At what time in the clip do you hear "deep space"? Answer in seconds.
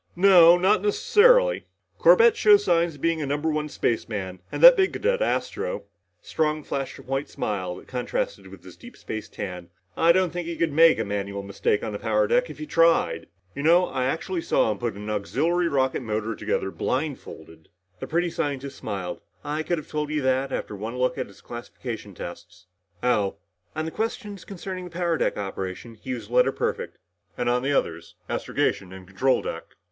8.75-9.29